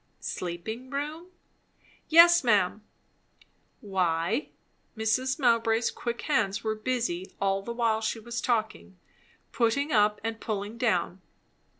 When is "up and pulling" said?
9.91-10.79